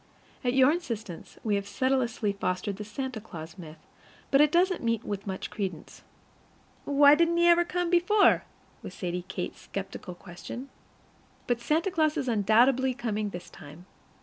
[0.43, 3.77] At your insistence, we have sedulously fostered the Santa Claus myth,
[4.31, 6.01] but it doesn't meet with much credence.
[6.85, 8.43] "Why didn't he ever come before?"
[8.81, 10.69] was Sadie Kate's skeptical question.
[11.45, 13.85] But Santa Claus is undoubtedly coming this time.